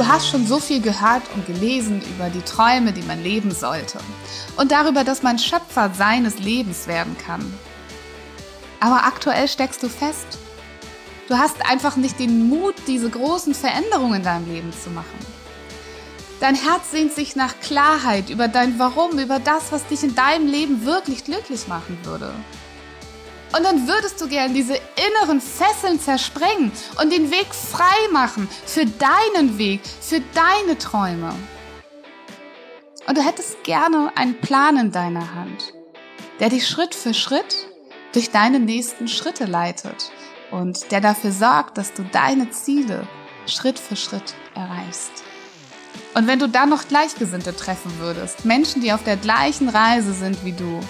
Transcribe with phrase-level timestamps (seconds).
[0.00, 3.98] Du hast schon so viel gehört und gelesen über die Träume, die man leben sollte
[4.56, 7.52] und darüber, dass man Schöpfer seines Lebens werden kann.
[8.80, 10.38] Aber aktuell steckst du fest.
[11.28, 15.18] Du hast einfach nicht den Mut, diese großen Veränderungen in deinem Leben zu machen.
[16.40, 20.46] Dein Herz sehnt sich nach Klarheit über dein Warum, über das, was dich in deinem
[20.46, 22.32] Leben wirklich glücklich machen würde.
[23.52, 28.86] Und dann würdest du gern diese inneren Fesseln zersprengen und den Weg frei machen für
[28.86, 31.34] deinen Weg, für deine Träume.
[33.06, 35.74] Und du hättest gerne einen Plan in deiner Hand,
[36.38, 37.66] der dich Schritt für Schritt
[38.12, 40.12] durch deine nächsten Schritte leitet
[40.52, 43.06] und der dafür sorgt, dass du deine Ziele
[43.46, 45.24] Schritt für Schritt erreichst.
[46.14, 50.44] Und wenn du dann noch Gleichgesinnte treffen würdest, Menschen, die auf der gleichen Reise sind
[50.44, 50.80] wie du,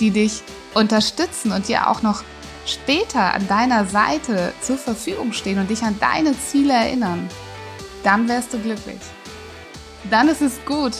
[0.00, 0.42] die dich
[0.78, 2.22] unterstützen und dir auch noch
[2.64, 7.28] später an deiner Seite zur Verfügung stehen und dich an deine Ziele erinnern,
[8.04, 9.00] dann wärst du glücklich.
[10.10, 10.92] Dann ist es gut,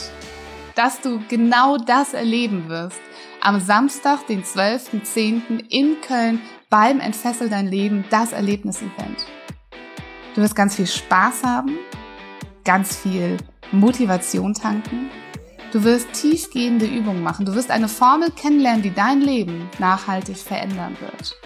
[0.75, 2.99] dass du genau das erleben wirst.
[3.41, 5.69] Am Samstag, den 12.10.
[5.69, 9.25] in Köln beim Entfessel dein Leben, das Erlebnis-Event.
[10.35, 11.77] Du wirst ganz viel Spaß haben,
[12.65, 13.37] ganz viel
[13.71, 15.09] Motivation tanken
[15.71, 17.45] Du wirst tiefgehende Übungen machen.
[17.45, 21.37] Du wirst eine Formel kennenlernen, die dein Leben nachhaltig verändern wird.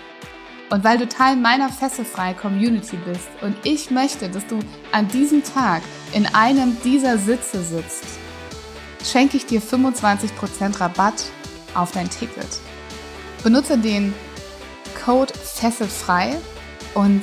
[0.70, 4.60] Und weil du Teil meiner fesselfreien Community bist und ich möchte, dass du
[4.92, 8.06] an diesem Tag in einem dieser Sitze sitzt,
[9.04, 11.26] schenke ich dir 25% Rabatt
[11.76, 12.48] auf dein Ticket.
[13.44, 14.14] Benutze den
[15.04, 16.38] Code fesselfrei
[16.94, 17.22] und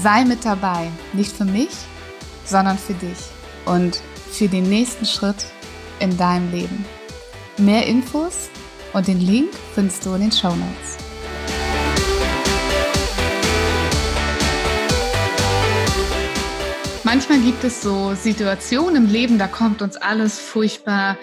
[0.00, 0.88] sei mit dabei.
[1.12, 1.70] Nicht für mich,
[2.44, 3.18] sondern für dich
[3.66, 5.46] und für den nächsten Schritt
[6.02, 6.84] in deinem Leben.
[7.58, 8.50] Mehr Infos
[8.92, 10.98] und den Link findest du in den Show Notes.
[17.04, 21.16] Manchmal gibt es so Situationen im Leben, da kommt uns alles furchtbar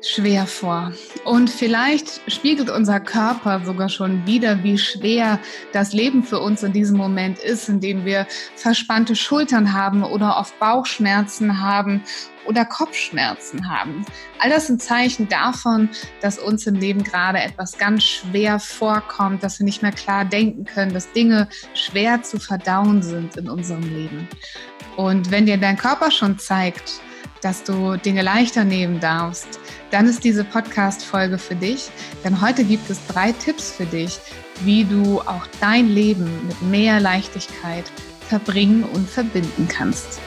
[0.00, 0.92] schwer vor.
[1.24, 5.38] Und vielleicht spiegelt unser Körper sogar schon wieder, wie schwer
[5.72, 8.26] das Leben für uns in diesem Moment ist, in dem wir
[8.56, 12.02] verspannte Schultern haben oder oft Bauchschmerzen haben
[12.46, 14.06] oder Kopfschmerzen haben.
[14.38, 19.58] All das sind Zeichen davon, dass uns im Leben gerade etwas ganz schwer vorkommt, dass
[19.58, 24.28] wir nicht mehr klar denken können, dass Dinge schwer zu verdauen sind in unserem Leben.
[24.96, 27.00] Und wenn dir dein Körper schon zeigt,
[27.42, 29.60] dass du Dinge leichter nehmen darfst,
[29.90, 31.90] dann ist diese Podcast-Folge für dich.
[32.24, 34.18] Denn heute gibt es drei Tipps für dich,
[34.64, 37.84] wie du auch dein Leben mit mehr Leichtigkeit
[38.28, 40.20] verbringen und verbinden kannst.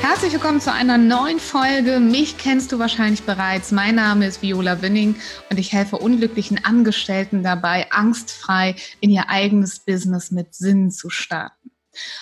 [0.00, 1.98] Herzlich willkommen zu einer neuen Folge.
[1.98, 3.72] Mich kennst du wahrscheinlich bereits.
[3.72, 5.16] Mein Name ist Viola Winning
[5.50, 11.71] und ich helfe unglücklichen Angestellten dabei, angstfrei in ihr eigenes Business mit Sinn zu starten.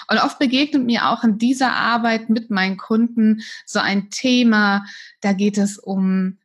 [0.08, 4.84] Und oft begegnet mir auch in dieser Arbeit mit meinen Kunden so ein Thema,
[5.20, 6.38] da geht es um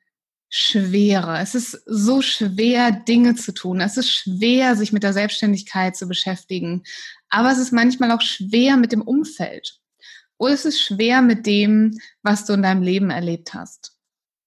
[0.49, 1.39] Schwere.
[1.39, 3.81] Es ist so schwer, Dinge zu tun.
[3.81, 6.83] Es ist schwer, sich mit der Selbstständigkeit zu beschäftigen.
[7.29, 9.79] Aber es ist manchmal auch schwer mit dem Umfeld.
[10.37, 13.97] Oder es ist schwer mit dem, was du in deinem Leben erlebt hast.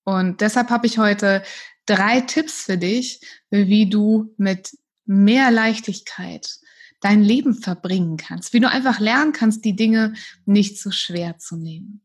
[0.04, 1.42] Und deshalb habe ich heute
[1.84, 6.58] drei Tipps für dich, wie du mit mehr Leichtigkeit
[7.00, 10.14] dein Leben verbringen kannst, wie du einfach lernen kannst, die Dinge
[10.46, 12.02] nicht so schwer zu nehmen.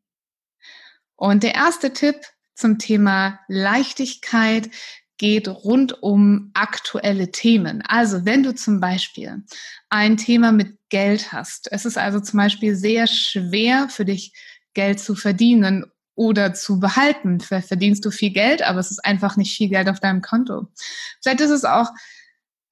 [1.15, 2.15] Und der erste Tipp
[2.55, 4.69] zum Thema Leichtigkeit
[5.17, 7.81] geht rund um aktuelle Themen.
[7.87, 9.43] Also wenn du zum Beispiel
[9.89, 14.33] ein Thema mit Geld hast, es ist also zum Beispiel sehr schwer für dich,
[14.73, 15.85] Geld zu verdienen
[16.15, 17.39] oder zu behalten.
[17.39, 20.67] Vielleicht verdienst du viel Geld, aber es ist einfach nicht viel Geld auf deinem Konto.
[21.21, 21.91] Vielleicht ist es auch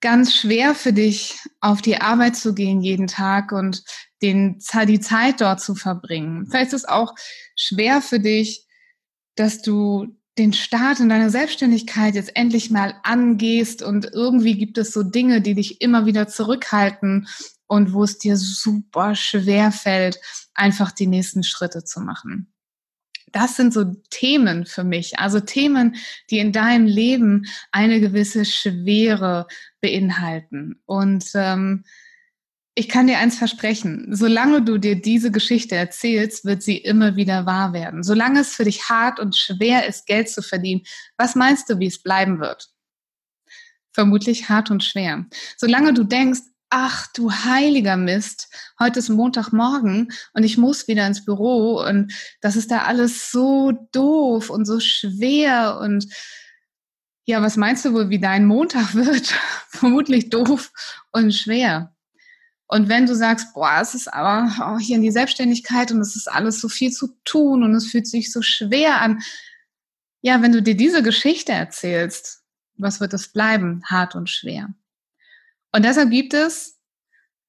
[0.01, 3.83] ganz schwer für dich, auf die Arbeit zu gehen jeden Tag und
[4.21, 6.47] den, die Zeit dort zu verbringen.
[6.47, 7.13] Vielleicht ist es auch
[7.55, 8.67] schwer für dich,
[9.35, 10.07] dass du
[10.37, 15.41] den Start in deiner Selbstständigkeit jetzt endlich mal angehst und irgendwie gibt es so Dinge,
[15.41, 17.27] die dich immer wieder zurückhalten
[17.67, 20.19] und wo es dir super schwer fällt,
[20.53, 22.51] einfach die nächsten Schritte zu machen
[23.31, 25.95] das sind so Themen für mich, also Themen,
[26.29, 29.47] die in deinem Leben eine gewisse Schwere
[29.81, 30.81] beinhalten.
[30.85, 31.83] Und ähm,
[32.73, 37.45] ich kann dir eins versprechen, solange du dir diese Geschichte erzählst, wird sie immer wieder
[37.45, 38.01] wahr werden.
[38.03, 40.83] Solange es für dich hart und schwer ist, Geld zu verdienen,
[41.17, 42.69] was meinst du, wie es bleiben wird?
[43.93, 45.25] Vermutlich hart und schwer.
[45.57, 46.41] Solange du denkst,
[46.71, 48.47] ach du heiliger Mist,
[48.79, 53.73] heute ist Montagmorgen und ich muss wieder ins Büro und das ist da alles so
[53.91, 56.07] doof und so schwer und
[57.25, 59.35] ja, was meinst du wohl, wie dein Montag wird?
[59.69, 60.71] Vermutlich doof
[61.11, 61.93] und schwer.
[62.67, 66.15] Und wenn du sagst, boah, es ist aber auch hier in die Selbstständigkeit und es
[66.15, 69.21] ist alles so viel zu tun und es fühlt sich so schwer an.
[70.21, 72.43] Ja, wenn du dir diese Geschichte erzählst,
[72.77, 73.83] was wird es bleiben?
[73.85, 74.73] Hart und schwer.
[75.71, 76.79] Und deshalb gibt es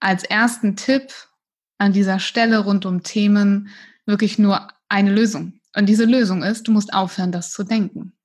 [0.01, 1.13] als ersten Tipp
[1.79, 3.69] an dieser Stelle rund um Themen
[4.07, 5.61] wirklich nur eine Lösung.
[5.75, 8.17] Und diese Lösung ist, du musst aufhören, das zu denken.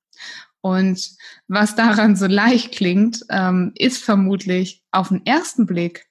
[0.60, 1.16] Und
[1.46, 6.06] was daran so leicht klingt, ähm, ist vermutlich auf den ersten Blick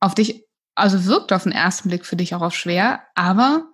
[0.00, 3.70] auf dich, also wirkt auf den ersten Blick für dich auch auf schwer, aber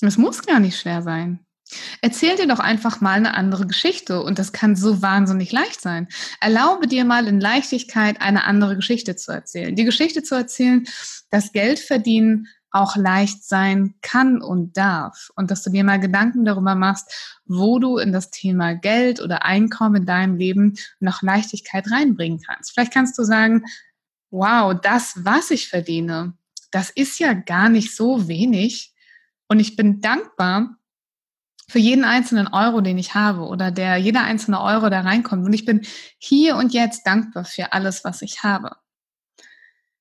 [0.00, 1.46] es muss gar nicht schwer sein.
[2.02, 6.08] Erzähl dir doch einfach mal eine andere Geschichte und das kann so wahnsinnig leicht sein.
[6.40, 9.76] Erlaube dir mal in Leichtigkeit eine andere Geschichte zu erzählen.
[9.76, 10.86] Die Geschichte zu erzählen,
[11.30, 16.44] dass Geld verdienen auch leicht sein kann und darf und dass du dir mal Gedanken
[16.44, 21.90] darüber machst, wo du in das Thema Geld oder Einkommen in deinem Leben noch Leichtigkeit
[21.90, 22.72] reinbringen kannst.
[22.72, 23.64] Vielleicht kannst du sagen,
[24.30, 26.34] wow, das, was ich verdiene,
[26.70, 28.94] das ist ja gar nicht so wenig.
[29.48, 30.76] Und ich bin dankbar
[31.70, 35.46] für jeden einzelnen Euro, den ich habe oder der jeder einzelne Euro, der reinkommt.
[35.46, 35.82] Und ich bin
[36.18, 38.72] hier und jetzt dankbar für alles, was ich habe.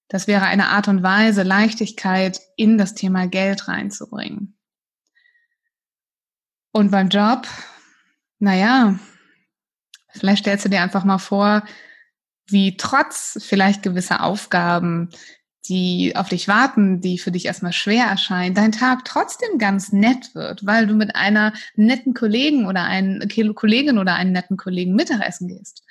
[0.07, 4.57] Das wäre eine Art und Weise, Leichtigkeit in das Thema Geld reinzubringen.
[6.71, 7.47] Und beim Job,
[8.39, 8.97] naja,
[10.09, 11.63] vielleicht stellst du dir einfach mal vor,
[12.47, 15.11] wie trotz vielleicht gewisser Aufgaben,
[15.67, 20.33] die auf dich warten, die für dich erstmal schwer erscheinen, dein Tag trotzdem ganz nett
[20.33, 25.47] wird, weil du mit einer netten Kollegen oder einen Kollegin oder einen netten Kollegen Mittagessen
[25.47, 25.83] gehst.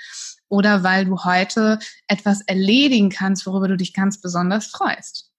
[0.48, 5.30] Oder weil du heute etwas erledigen kannst, worüber du dich ganz besonders freust.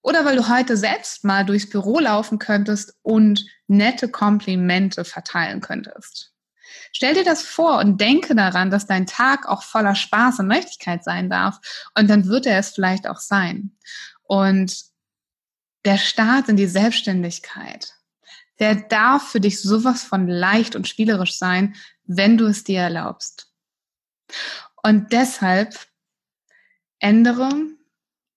[0.00, 6.32] Oder weil du heute selbst mal durchs Büro laufen könntest und nette Komplimente verteilen könntest.
[6.92, 11.04] Stell dir das vor und denke daran, dass dein Tag auch voller Spaß und Leichtigkeit
[11.04, 11.58] sein darf.
[11.96, 13.76] Und dann wird er es vielleicht auch sein.
[14.22, 14.84] Und
[15.84, 17.94] der Start in die Selbstständigkeit,
[18.58, 23.52] der darf für dich sowas von leicht und spielerisch sein, wenn du es dir erlaubst.
[24.82, 25.74] Und deshalb
[26.98, 27.50] ändere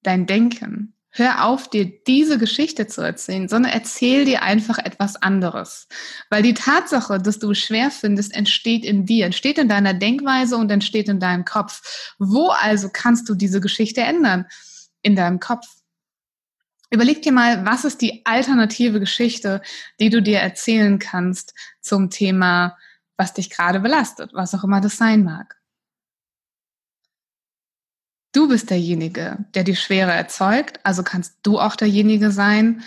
[0.04, 0.96] dein Denken.
[1.14, 5.90] Hör auf, dir diese Geschichte zu erzählen, sondern erzähl dir einfach etwas anderes.
[6.30, 10.56] Weil die Tatsache, dass du es schwer findest, entsteht in dir, entsteht in deiner Denkweise
[10.56, 12.14] und entsteht in deinem Kopf.
[12.18, 14.46] Wo also kannst du diese Geschichte ändern?
[15.02, 15.68] In deinem Kopf.
[16.90, 19.62] Überleg dir mal, was ist die alternative Geschichte,
[20.00, 22.78] die du dir erzählen kannst zum Thema,
[23.18, 25.61] was dich gerade belastet, was auch immer das sein mag.
[28.32, 32.84] Du bist derjenige, der die Schwere erzeugt, also kannst du auch derjenige sein,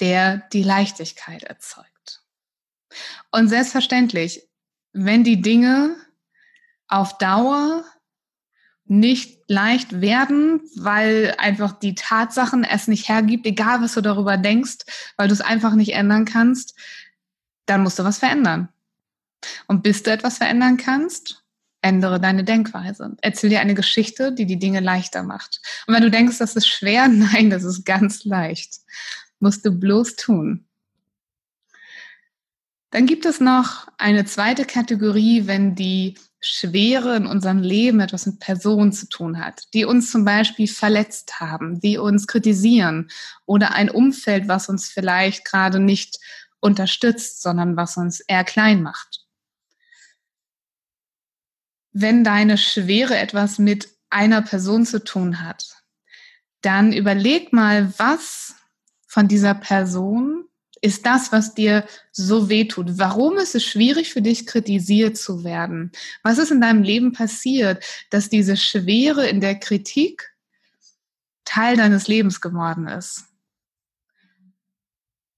[0.00, 2.22] der die Leichtigkeit erzeugt.
[3.30, 4.48] Und selbstverständlich,
[4.92, 5.94] wenn die Dinge
[6.88, 7.84] auf Dauer
[8.86, 14.78] nicht leicht werden, weil einfach die Tatsachen es nicht hergibt, egal was du darüber denkst,
[15.16, 16.74] weil du es einfach nicht ändern kannst,
[17.66, 18.70] dann musst du was verändern.
[19.66, 21.44] Und bis du etwas verändern kannst,
[21.80, 23.16] Ändere deine Denkweise.
[23.22, 25.60] Erzähl dir eine Geschichte, die die Dinge leichter macht.
[25.86, 28.78] Und wenn du denkst, das ist schwer, nein, das ist ganz leicht.
[29.38, 30.64] Musst du bloß tun.
[32.90, 38.40] Dann gibt es noch eine zweite Kategorie, wenn die Schwere in unserem Leben etwas mit
[38.40, 43.10] Personen zu tun hat, die uns zum Beispiel verletzt haben, die uns kritisieren
[43.44, 46.18] oder ein Umfeld, was uns vielleicht gerade nicht
[46.60, 49.27] unterstützt, sondern was uns eher klein macht
[52.00, 55.82] wenn deine Schwere etwas mit einer Person zu tun hat,
[56.60, 58.54] dann überleg mal, was
[59.06, 60.44] von dieser Person
[60.80, 62.98] ist das, was dir so weh tut?
[62.98, 65.90] Warum ist es schwierig für dich, kritisiert zu werden?
[66.22, 70.32] Was ist in deinem Leben passiert, dass diese Schwere in der Kritik
[71.44, 73.24] Teil deines Lebens geworden ist?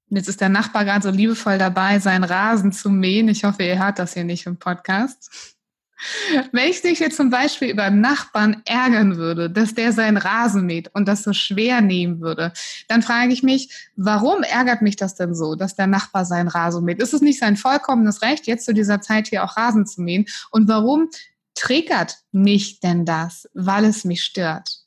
[0.09, 3.29] Jetzt ist der Nachbar gerade so liebevoll dabei, seinen Rasen zu mähen.
[3.29, 5.57] Ich hoffe, ihr hört das hier nicht im Podcast.
[6.53, 10.67] Wenn ich dich jetzt zum Beispiel über einen Nachbarn ärgern würde, dass der seinen Rasen
[10.67, 12.53] mäht und das so schwer nehmen würde,
[12.89, 16.85] dann frage ich mich, warum ärgert mich das denn so, dass der Nachbar seinen Rasen
[16.85, 17.01] mäht?
[17.01, 20.27] Ist es nicht sein vollkommenes Recht, jetzt zu dieser Zeit hier auch Rasen zu mähen?
[20.51, 21.11] Und warum
[21.55, 24.81] triggert mich denn das, weil es mich stört?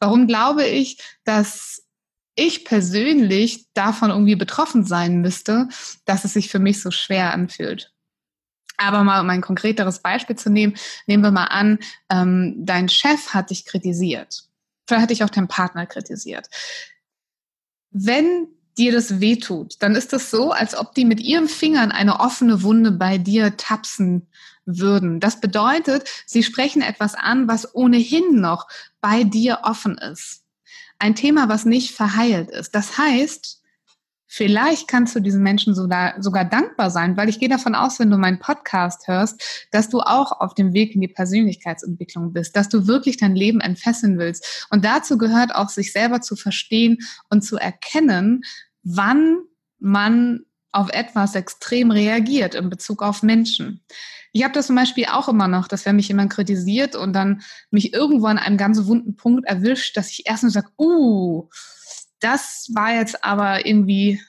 [0.00, 1.84] Warum glaube ich, dass
[2.34, 5.68] ich persönlich davon irgendwie betroffen sein müsste,
[6.04, 7.92] dass es sich für mich so schwer anfühlt?
[8.78, 10.74] Aber mal um ein konkreteres Beispiel zu nehmen,
[11.06, 11.78] nehmen wir mal an,
[12.10, 14.44] ähm, dein Chef hat dich kritisiert.
[14.86, 16.48] Vielleicht hat dich auch dein Partner kritisiert.
[17.90, 22.20] Wenn dir das wehtut, dann ist das so, als ob die mit ihren Fingern eine
[22.20, 24.28] offene Wunde bei dir tapsen
[24.64, 25.18] würden.
[25.18, 28.68] Das bedeutet, sie sprechen etwas an, was ohnehin noch
[29.00, 30.44] bei dir offen ist.
[30.98, 32.74] Ein Thema, was nicht verheilt ist.
[32.74, 33.62] Das heißt,
[34.30, 38.10] Vielleicht kannst du diesen Menschen sogar, sogar dankbar sein, weil ich gehe davon aus, wenn
[38.10, 42.68] du meinen Podcast hörst, dass du auch auf dem Weg in die Persönlichkeitsentwicklung bist, dass
[42.68, 44.66] du wirklich dein Leben entfesseln willst.
[44.68, 46.98] Und dazu gehört auch, sich selber zu verstehen
[47.30, 48.42] und zu erkennen,
[48.82, 49.38] wann
[49.78, 50.40] man
[50.72, 53.82] auf etwas extrem reagiert in Bezug auf Menschen.
[54.32, 57.40] Ich habe das zum Beispiel auch immer noch, dass wenn mich jemand kritisiert und dann
[57.70, 61.48] mich irgendwo an einem ganz wunden Punkt erwischt, dass ich erstmal sage, uh,
[62.20, 64.20] das war jetzt aber irgendwie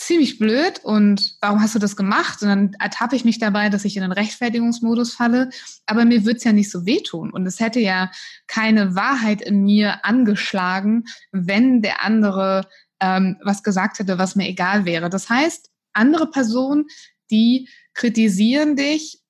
[0.00, 2.40] ziemlich blöd und warum hast du das gemacht?
[2.42, 5.50] Und dann ertappe ich mich dabei, dass ich in den Rechtfertigungsmodus falle.
[5.84, 7.30] Aber mir wird's ja nicht so wehtun.
[7.30, 8.10] Und es hätte ja
[8.46, 12.66] keine Wahrheit in mir angeschlagen, wenn der andere
[13.00, 15.10] ähm, was gesagt hätte, was mir egal wäre.
[15.10, 16.86] Das heißt, andere Personen,
[17.30, 19.20] die kritisieren dich,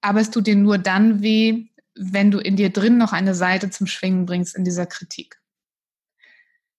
[0.00, 3.70] aber es tut dir nur dann weh, wenn du in dir drin noch eine Seite
[3.70, 5.40] zum Schwingen bringst in dieser Kritik.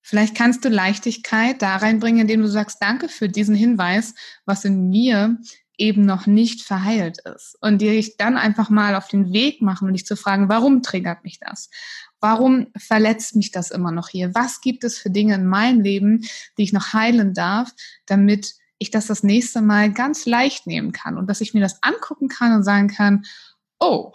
[0.08, 4.14] Vielleicht kannst du Leichtigkeit da reinbringen, indem du sagst, danke für diesen Hinweis,
[4.46, 5.38] was in mir
[5.78, 7.58] eben noch nicht verheilt ist.
[7.60, 10.82] Und dir ich dann einfach mal auf den Weg machen und dich zu fragen, warum
[10.82, 11.70] triggert mich das?
[12.22, 14.34] Warum verletzt mich das immer noch hier?
[14.34, 16.22] Was gibt es für Dinge in meinem Leben,
[16.58, 17.74] die ich noch heilen darf,
[18.06, 21.84] damit ich das das nächste Mal ganz leicht nehmen kann und dass ich mir das
[21.84, 23.26] angucken kann und sagen kann,
[23.78, 24.14] oh,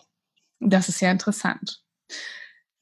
[0.59, 1.83] das ist ja interessant.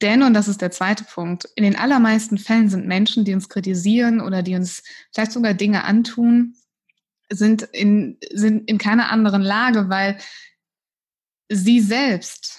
[0.02, 3.48] Denn, und das ist der zweite Punkt, in den allermeisten Fällen sind Menschen, die uns
[3.48, 6.54] kritisieren oder die uns vielleicht sogar Dinge antun,
[7.30, 10.18] sind in, sind in keiner anderen Lage, weil
[11.48, 12.58] sie selbst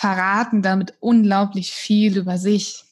[0.00, 2.84] verraten damit unglaublich viel über sich.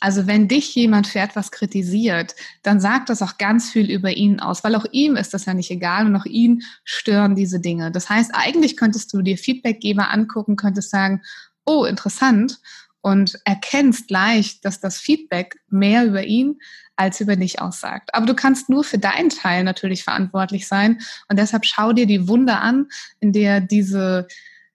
[0.00, 4.40] Also wenn dich jemand für etwas kritisiert, dann sagt das auch ganz viel über ihn
[4.40, 7.92] aus, weil auch ihm ist das ja nicht egal und auch ihn stören diese Dinge.
[7.92, 11.22] Das heißt, eigentlich könntest du dir Feedbackgeber angucken, könntest sagen,
[11.66, 12.58] oh, interessant
[13.00, 16.58] und erkennst leicht, dass das Feedback mehr über ihn
[16.96, 18.14] als über dich aussagt.
[18.14, 22.26] Aber du kannst nur für deinen Teil natürlich verantwortlich sein und deshalb schau dir die
[22.26, 22.88] Wunde an,
[23.20, 24.26] in der diese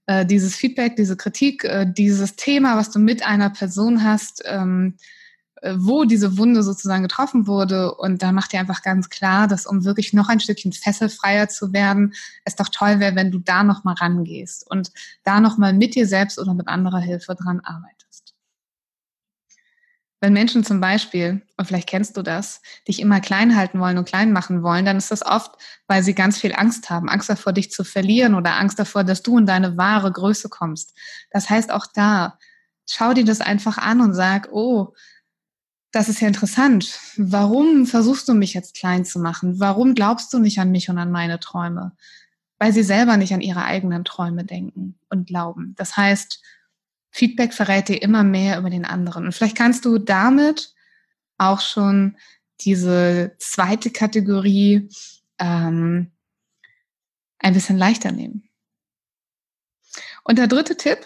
[0.06, 4.96] äh, dieses Feedback, diese Kritik, äh, dieses Thema, was du mit einer Person hast, ähm,
[4.98, 5.02] äh,
[5.62, 7.94] wo diese Wunde sozusagen getroffen wurde.
[7.96, 11.72] Und da macht dir einfach ganz klar, dass um wirklich noch ein Stückchen fesselfreier zu
[11.74, 12.14] werden,
[12.46, 14.92] es doch toll wäre, wenn du da nochmal rangehst und
[15.24, 18.02] da nochmal mit dir selbst oder mit anderer Hilfe dran arbeitest.
[20.24, 24.06] Wenn Menschen zum Beispiel, und vielleicht kennst du das, dich immer klein halten wollen und
[24.06, 25.56] klein machen wollen, dann ist das oft,
[25.88, 27.10] weil sie ganz viel Angst haben.
[27.10, 30.96] Angst davor, dich zu verlieren oder Angst davor, dass du in deine wahre Größe kommst.
[31.32, 32.38] Das heißt auch da,
[32.88, 34.94] schau dir das einfach an und sag, oh,
[35.92, 37.00] das ist ja interessant.
[37.18, 39.60] Warum versuchst du mich jetzt klein zu machen?
[39.60, 41.92] Warum glaubst du nicht an mich und an meine Träume?
[42.60, 45.76] Weil sie selber nicht an ihre eigenen Träume denken und glauben.
[45.78, 46.42] Das heißt,
[47.10, 49.26] Feedback verrät dir immer mehr über den anderen.
[49.26, 50.74] Und vielleicht kannst du damit
[51.38, 52.18] auch schon
[52.62, 54.90] diese zweite Kategorie
[55.40, 56.12] ähm,
[57.40, 58.48] ein bisschen leichter nehmen.
[60.24, 61.00] Und der dritte Tipp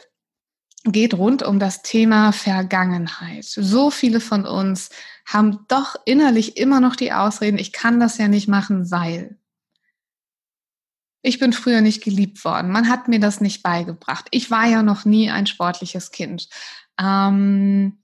[0.85, 3.45] geht rund um das Thema Vergangenheit.
[3.45, 4.89] So viele von uns
[5.25, 9.37] haben doch innerlich immer noch die Ausreden, ich kann das ja nicht machen, weil.
[11.23, 12.71] Ich bin früher nicht geliebt worden.
[12.71, 14.27] Man hat mir das nicht beigebracht.
[14.29, 16.47] Ich war ja noch nie ein sportliches Kind.
[16.99, 18.03] Ähm,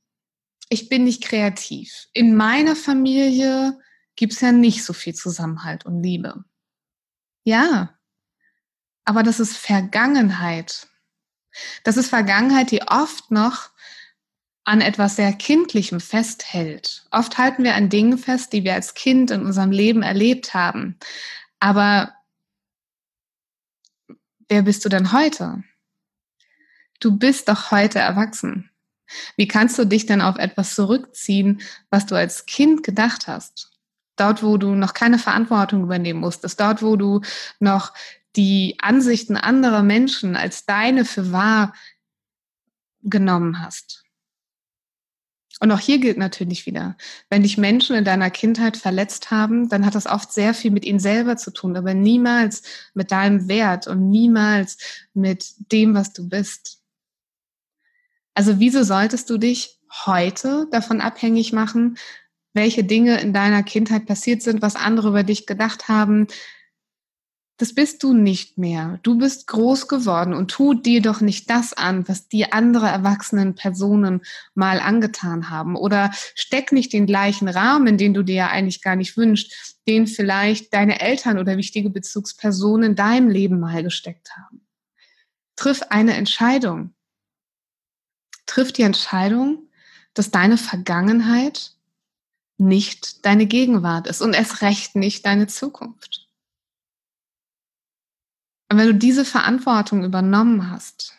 [0.70, 2.08] ich bin nicht kreativ.
[2.14, 3.80] In meiner Familie
[4.16, 6.44] gibt es ja nicht so viel Zusammenhalt und Liebe.
[7.44, 7.96] Ja,
[9.06, 10.88] aber das ist Vergangenheit.
[11.84, 13.70] Das ist Vergangenheit, die oft noch
[14.64, 17.06] an etwas sehr Kindlichem festhält.
[17.12, 20.98] Oft halten wir an Dingen fest, die wir als Kind in unserem Leben erlebt haben.
[21.60, 22.14] Aber
[24.48, 25.64] wer bist du denn heute?
[27.00, 28.70] Du bist doch heute erwachsen.
[29.36, 33.72] Wie kannst du dich denn auf etwas zurückziehen, was du als Kind gedacht hast?
[34.16, 37.22] Dort, wo du noch keine Verantwortung übernehmen musstest, dort, wo du
[37.60, 37.94] noch
[38.36, 41.74] die Ansichten anderer Menschen als deine für wahr
[43.02, 44.04] genommen hast.
[45.60, 46.98] Und auch hier gilt natürlich wieder,
[47.30, 50.86] wenn dich Menschen in deiner Kindheit verletzt haben, dann hat das oft sehr viel mit
[50.86, 52.64] ihnen selber zu tun, aber niemals
[52.96, 54.78] mit deinem Wert und niemals
[55.14, 56.82] mit dem, was du bist.
[58.34, 61.98] Also wieso solltest du dich heute davon abhängig machen,
[62.54, 66.26] welche Dinge in deiner Kindheit passiert sind, was andere über dich gedacht haben,
[67.62, 69.00] das bist du nicht mehr.
[69.04, 73.54] Du bist groß geworden und tu dir doch nicht das an, was die andere erwachsenen
[73.54, 74.22] Personen
[74.56, 75.76] mal angetan haben.
[75.76, 80.08] Oder steck nicht den gleichen Rahmen, den du dir ja eigentlich gar nicht wünschst, den
[80.08, 84.66] vielleicht deine Eltern oder wichtige Bezugspersonen in deinem Leben mal gesteckt haben.
[85.56, 86.96] Triff eine Entscheidung.
[88.48, 89.70] Triff die Entscheidung,
[90.16, 91.74] dass deine Vergangenheit
[92.58, 96.31] nicht deine Gegenwart ist und erst recht nicht deine Zukunft.
[98.72, 101.14] Und wenn du diese Verantwortung übernommen hast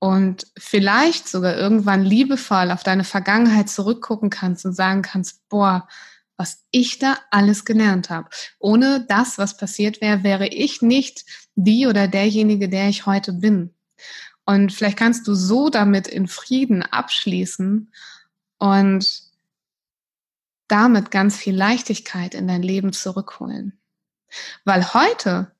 [0.00, 5.86] und vielleicht sogar irgendwann liebevoll auf deine Vergangenheit zurückgucken kannst und sagen kannst, boah,
[6.36, 8.30] was ich da alles gelernt habe.
[8.58, 13.72] Ohne das, was passiert wäre, wäre ich nicht die oder derjenige, der ich heute bin.
[14.44, 17.92] Und vielleicht kannst du so damit in Frieden abschließen
[18.58, 19.22] und
[20.66, 23.78] damit ganz viel Leichtigkeit in dein Leben zurückholen.
[24.64, 25.52] Weil heute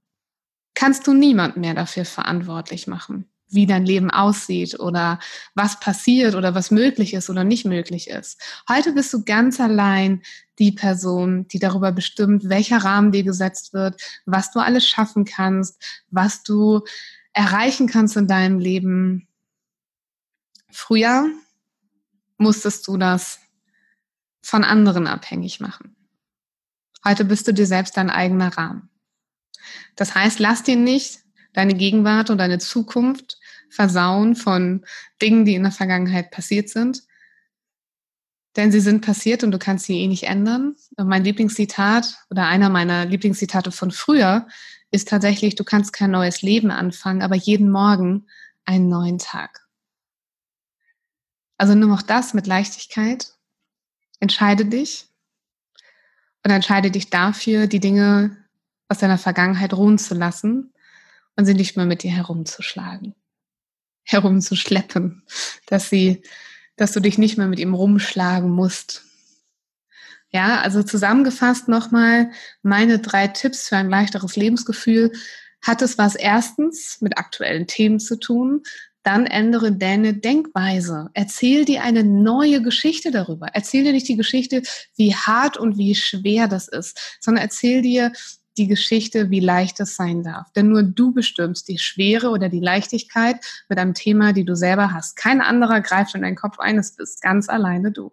[0.81, 5.19] kannst du niemand mehr dafür verantwortlich machen, wie dein Leben aussieht oder
[5.55, 8.41] was passiert oder was möglich ist oder nicht möglich ist.
[8.67, 10.23] Heute bist du ganz allein
[10.59, 15.85] die Person, die darüber bestimmt, welcher Rahmen dir gesetzt wird, was du alles schaffen kannst,
[16.09, 16.81] was du
[17.35, 19.29] erreichen kannst in deinem Leben.
[20.71, 21.29] Früher
[22.39, 23.39] musstest du das
[24.41, 25.95] von anderen abhängig machen.
[27.05, 28.90] Heute bist du dir selbst dein eigener Rahmen.
[29.97, 31.21] Das heißt, lass dir nicht
[31.53, 33.39] deine Gegenwart und deine Zukunft
[33.71, 34.85] versauen von
[35.23, 37.03] Dingen, die in der Vergangenheit passiert sind.
[38.57, 40.75] Denn sie sind passiert und du kannst sie eh nicht ändern.
[40.97, 44.49] Und mein Lieblingszitat oder einer meiner Lieblingszitate von früher
[44.91, 48.27] ist tatsächlich, du kannst kein neues Leben anfangen, aber jeden Morgen
[48.65, 49.67] einen neuen Tag.
[51.59, 53.35] Also nimm auch das mit Leichtigkeit.
[54.19, 55.07] Entscheide dich
[56.45, 58.37] und entscheide dich dafür, die Dinge
[58.91, 60.75] aus deiner Vergangenheit ruhen zu lassen
[61.37, 63.15] und sie nicht mehr mit dir herumzuschlagen,
[64.03, 65.23] herumzuschleppen,
[65.67, 66.23] dass sie,
[66.77, 69.05] dass du dich nicht mehr mit ihm rumschlagen musst.
[70.33, 72.31] Ja, also zusammengefasst nochmal
[72.63, 75.13] meine drei Tipps für ein leichteres Lebensgefühl.
[75.63, 78.63] Hat es was erstens mit aktuellen Themen zu tun?
[79.05, 81.11] Dann ändere deine Denkweise.
[81.15, 83.49] Erzähl dir eine neue Geschichte darüber.
[83.55, 84.63] Erzähl dir nicht die Geschichte,
[84.97, 88.13] wie hart und wie schwer das ist, sondern erzähl dir,
[88.61, 90.53] die Geschichte, wie leicht es sein darf.
[90.53, 93.37] Denn nur du bestimmst die Schwere oder die Leichtigkeit
[93.71, 95.17] mit einem Thema, die du selber hast.
[95.17, 98.13] Kein anderer greift in deinen Kopf ein, es bist ganz alleine du.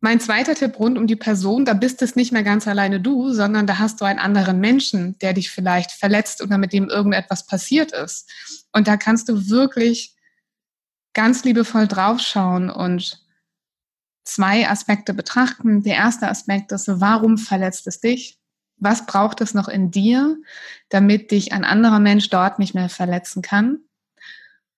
[0.00, 3.32] Mein zweiter Tipp rund um die Person, da bist es nicht mehr ganz alleine du,
[3.32, 7.46] sondern da hast du einen anderen Menschen, der dich vielleicht verletzt oder mit dem irgendetwas
[7.46, 8.28] passiert ist.
[8.72, 10.16] Und da kannst du wirklich
[11.14, 13.24] ganz liebevoll draufschauen und
[14.24, 15.84] zwei Aspekte betrachten.
[15.84, 18.38] Der erste Aspekt ist, warum verletzt es dich?
[18.78, 20.36] Was braucht es noch in dir,
[20.90, 23.78] damit dich ein anderer Mensch dort nicht mehr verletzen kann?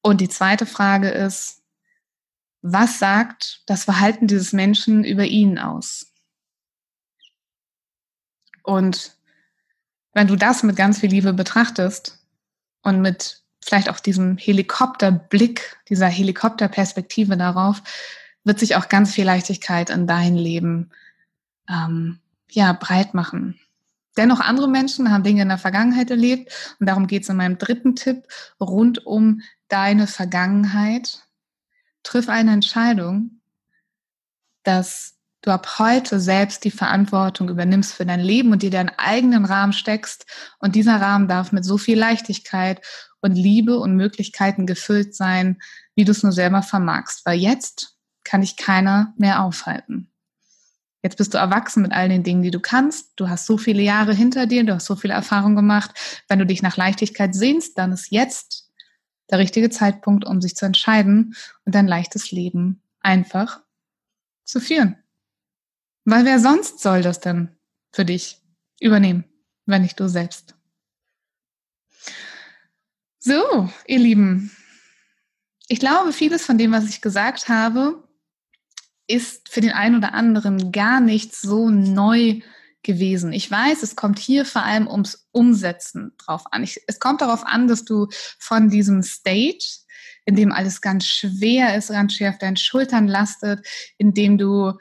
[0.02, 1.62] Und die zweite Frage ist,
[2.62, 6.12] was sagt das Verhalten dieses Menschen über ihn aus?
[8.62, 9.16] Und
[10.12, 12.18] wenn du das mit ganz viel Liebe betrachtest
[12.82, 17.82] und mit vielleicht auch diesem Helikopterblick, dieser Helikopterperspektive darauf,
[18.44, 20.90] wird sich auch ganz viel Leichtigkeit in dein Leben
[21.68, 22.18] ähm,
[22.50, 23.58] ja breit machen.
[24.18, 27.56] Dennoch andere Menschen haben Dinge in der Vergangenheit erlebt und darum geht es in meinem
[27.56, 28.24] dritten Tipp
[28.60, 31.20] rund um deine Vergangenheit.
[32.02, 33.40] Triff eine Entscheidung,
[34.64, 39.44] dass du ab heute selbst die Verantwortung übernimmst für dein Leben und dir deinen eigenen
[39.44, 40.26] Rahmen steckst.
[40.58, 42.84] Und dieser Rahmen darf mit so viel Leichtigkeit
[43.20, 45.60] und Liebe und Möglichkeiten gefüllt sein,
[45.94, 47.24] wie du es nur selber vermagst.
[47.24, 50.10] Weil jetzt kann dich keiner mehr aufhalten.
[51.02, 53.12] Jetzt bist du erwachsen mit all den Dingen, die du kannst.
[53.16, 56.22] Du hast so viele Jahre hinter dir, du hast so viele Erfahrungen gemacht.
[56.28, 58.70] Wenn du dich nach Leichtigkeit sehnst, dann ist jetzt
[59.30, 61.34] der richtige Zeitpunkt, um sich zu entscheiden
[61.64, 63.60] und dein leichtes Leben einfach
[64.44, 64.96] zu führen.
[66.04, 67.56] Weil wer sonst soll das denn
[67.92, 68.42] für dich
[68.80, 69.24] übernehmen,
[69.66, 70.56] wenn nicht du selbst?
[73.18, 74.50] So, ihr Lieben,
[75.68, 78.07] ich glaube, vieles von dem, was ich gesagt habe,
[79.08, 82.40] ist für den einen oder anderen gar nicht so neu
[82.82, 83.32] gewesen.
[83.32, 86.62] Ich weiß, es kommt hier vor allem ums Umsetzen drauf an.
[86.62, 89.64] Ich, es kommt darauf an, dass du von diesem State,
[90.24, 93.66] in dem alles ganz schwer ist, ganz schwer auf deinen Schultern lastet,
[93.96, 94.74] in dem du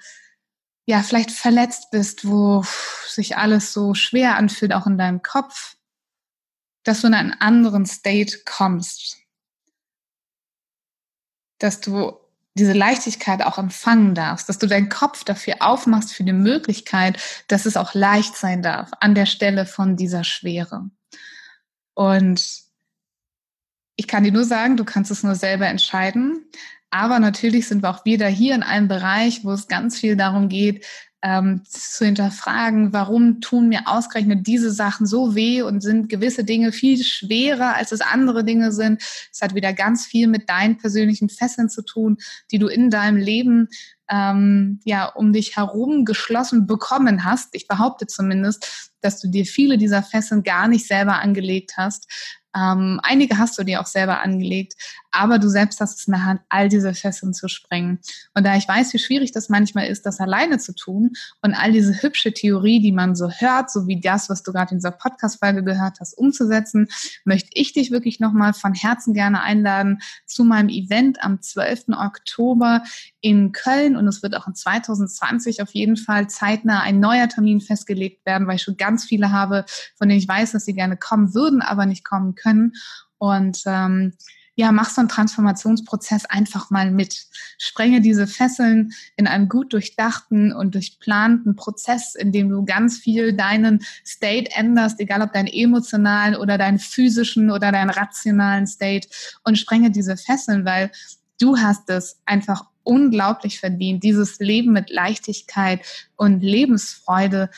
[0.86, 2.64] ja vielleicht verletzt bist, wo
[3.08, 5.76] sich alles so schwer anfühlt, auch in deinem Kopf,
[6.84, 9.18] dass du in einen anderen State kommst.
[11.60, 12.14] dass du
[12.58, 17.66] diese Leichtigkeit auch empfangen darfst, dass du deinen Kopf dafür aufmachst für die Möglichkeit, dass
[17.66, 20.90] es auch leicht sein darf an der Stelle von dieser Schwere.
[21.94, 22.68] Und
[23.96, 26.46] ich kann dir nur sagen, du kannst es nur selber entscheiden.
[26.90, 30.48] Aber natürlich sind wir auch wieder hier in einem Bereich, wo es ganz viel darum
[30.48, 30.86] geht,
[31.24, 36.72] ähm, zu hinterfragen, warum tun mir ausgerechnet diese Sachen so weh und sind gewisse Dinge
[36.72, 39.02] viel schwerer, als es andere Dinge sind.
[39.32, 42.18] Es hat wieder ganz viel mit deinen persönlichen Fesseln zu tun,
[42.52, 43.70] die du in deinem Leben
[44.10, 47.50] ähm, ja um dich herum geschlossen bekommen hast.
[47.54, 52.08] Ich behaupte zumindest, dass du dir viele dieser Fesseln gar nicht selber angelegt hast,
[52.58, 54.74] ähm, einige hast du dir auch selber angelegt,
[55.12, 58.00] aber du selbst hast es in der Hand, all diese Fesseln zu sprengen.
[58.34, 61.72] Und da ich weiß, wie schwierig das manchmal ist, das alleine zu tun und all
[61.72, 64.92] diese hübsche Theorie, die man so hört, so wie das, was du gerade in dieser
[64.92, 66.88] Podcast-Folge gehört hast, umzusetzen,
[67.26, 71.90] möchte ich dich wirklich nochmal von Herzen gerne einladen zu meinem Event am 12.
[71.90, 72.84] Oktober
[73.22, 77.62] in Köln und es wird auch in 2020 auf jeden Fall zeitnah ein neuer Termin
[77.62, 79.66] festgelegt werden, weil ich schon ganz viele habe,
[79.96, 82.74] von denen ich weiß, dass sie gerne kommen würden, aber nicht kommen können.
[83.18, 84.14] Und ähm,
[84.60, 87.28] ja, mach so einen Transformationsprozess einfach mal mit.
[87.60, 93.34] Sprenge diese Fesseln in einem gut durchdachten und durchplanten Prozess, in dem du ganz viel
[93.34, 99.08] deinen State änderst, egal ob deinen emotionalen oder deinen physischen oder deinen rationalen State
[99.44, 100.90] und sprenge diese Fesseln, weil
[101.40, 105.82] du hast es einfach unglaublich verdient, dieses Leben mit Leichtigkeit
[106.16, 107.52] und Lebensfreude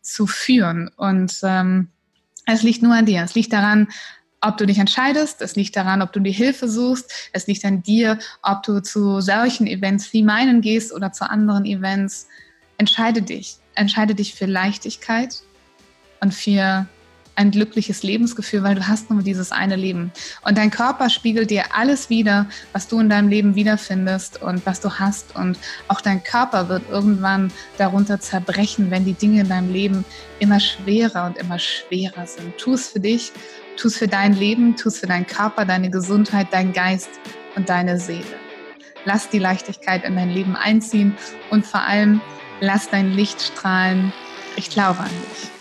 [0.00, 0.88] zu führen.
[0.96, 1.88] Und ähm,
[2.46, 3.22] es liegt nur an dir.
[3.24, 3.88] Es liegt daran,
[4.40, 5.42] ob du dich entscheidest.
[5.42, 7.30] Es liegt daran, ob du die Hilfe suchst.
[7.32, 11.64] Es liegt an dir, ob du zu solchen Events wie meinen gehst oder zu anderen
[11.64, 12.28] Events.
[12.78, 13.56] Entscheide dich.
[13.74, 15.42] Entscheide dich für Leichtigkeit
[16.20, 16.86] und für
[17.36, 20.10] ein glückliches Lebensgefühl, weil du hast nur dieses eine Leben.
[20.42, 24.80] Und dein Körper spiegelt dir alles wieder, was du in deinem Leben wiederfindest und was
[24.80, 25.36] du hast.
[25.36, 30.04] Und auch dein Körper wird irgendwann darunter zerbrechen, wenn die Dinge in deinem Leben
[30.38, 32.56] immer schwerer und immer schwerer sind.
[32.56, 33.32] Tu es für dich,
[33.76, 37.10] tu es für dein Leben, tu es für deinen Körper, deine Gesundheit, deinen Geist
[37.54, 38.24] und deine Seele.
[39.04, 41.14] Lass die Leichtigkeit in dein Leben einziehen
[41.50, 42.20] und vor allem
[42.60, 44.12] lass dein Licht strahlen.
[44.56, 45.55] Ich glaube an dich.